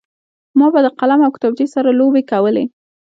[0.57, 2.65] ما به د قلم او کتابچې سره لوبې کولې